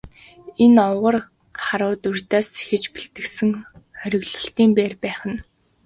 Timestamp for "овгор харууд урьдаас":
0.89-2.47